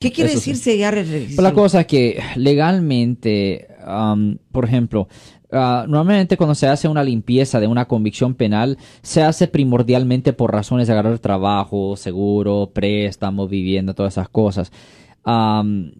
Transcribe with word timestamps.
¿Qué 0.00 0.12
quiere 0.12 0.30
Eso 0.30 0.38
decir 0.38 0.56
sí. 0.56 0.62
sellar 0.62 0.96
el 0.96 1.06
registro? 1.06 1.42
la 1.42 1.52
cosa 1.52 1.80
es 1.80 1.86
que 1.86 2.18
legalmente, 2.34 3.68
um, 3.86 4.38
por 4.50 4.64
ejemplo, 4.64 5.08
ah, 5.52 5.84
normalmente 5.86 6.38
cuando 6.38 6.54
se 6.54 6.68
hace 6.68 6.88
una 6.88 7.04
limpieza 7.04 7.60
de 7.60 7.66
una 7.66 7.86
convicción 7.86 8.32
penal, 8.34 8.78
se 9.02 9.22
hace 9.22 9.46
primordialmente 9.46 10.32
por 10.32 10.52
razones 10.52 10.86
de 10.86 10.94
agarrar 10.94 11.18
trabajo, 11.18 11.98
seguro, 11.98 12.70
préstamo, 12.72 13.46
vivienda, 13.46 13.92
todas 13.92 14.14
esas 14.14 14.30
cosas. 14.30 14.72
Um, 15.26 15.92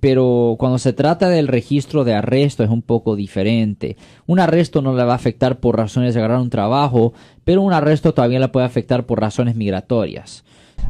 pero 0.00 0.56
cuando 0.58 0.78
se 0.78 0.92
trata 0.92 1.28
del 1.28 1.46
registro 1.46 2.02
de 2.02 2.14
arresto 2.14 2.64
es 2.64 2.70
un 2.70 2.82
poco 2.82 3.14
diferente. 3.14 3.96
Un 4.26 4.40
arresto 4.40 4.82
no 4.82 4.96
le 4.96 5.04
va 5.04 5.12
a 5.12 5.16
afectar 5.16 5.60
por 5.60 5.76
razones 5.76 6.14
de 6.14 6.18
agarrar 6.18 6.40
un 6.40 6.50
trabajo, 6.50 7.12
pero 7.44 7.62
un 7.62 7.72
arresto 7.72 8.14
todavía 8.14 8.40
le 8.40 8.48
puede 8.48 8.66
afectar 8.66 9.06
por 9.06 9.20
razones 9.20 9.54
migratorias. 9.54 10.42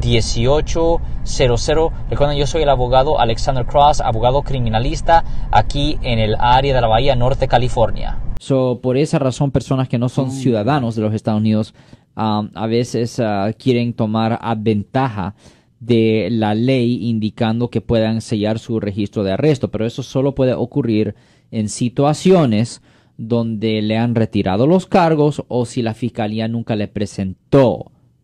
1-800-530-1800. 0.00 1.92
Recuerden, 2.10 2.38
yo 2.38 2.46
soy 2.46 2.62
el 2.62 2.68
abogado 2.68 3.20
Alexander 3.20 3.66
Cross, 3.66 4.00
abogado 4.00 4.42
criminalista 4.42 5.24
aquí 5.50 5.98
en 6.02 6.18
el 6.18 6.36
área 6.38 6.74
de 6.74 6.80
la 6.80 6.88
Bahía 6.88 7.14
Norte, 7.16 7.46
California. 7.48 8.18
So, 8.40 8.80
por 8.82 8.96
esa 8.96 9.18
razón, 9.18 9.50
personas 9.50 9.88
que 9.88 9.98
no 9.98 10.08
son 10.08 10.30
ciudadanos 10.30 10.96
de 10.96 11.02
los 11.02 11.12
Estados 11.14 11.40
Unidos 11.40 11.74
um, 12.16 12.48
a 12.54 12.66
veces 12.66 13.20
ah, 13.20 13.52
quieren 13.58 13.92
tomar 13.92 14.38
a 14.40 14.54
ventaja 14.54 15.34
de 15.78 16.28
la 16.30 16.54
ley 16.54 17.08
indicando 17.08 17.70
que 17.70 17.80
puedan 17.80 18.20
sellar 18.20 18.58
su 18.58 18.80
registro 18.80 19.24
de 19.24 19.32
arresto, 19.32 19.70
pero 19.70 19.86
eso 19.86 20.02
solo 20.02 20.34
puede 20.34 20.52
ocurrir 20.54 21.14
en 21.50 21.68
situaciones 21.68 22.82
donde 23.16 23.82
le 23.82 23.98
han 23.98 24.14
retirado 24.14 24.66
los 24.66 24.86
cargos 24.86 25.42
o 25.48 25.66
si 25.66 25.82
la 25.82 25.94
fiscalía 25.94 26.48
nunca 26.48 26.76
le 26.76 26.88
presentó 26.88 27.92